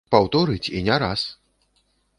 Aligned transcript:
Паўторыць 0.13 0.71
і 0.79 0.81
не 0.89 0.95
раз! 1.07 1.21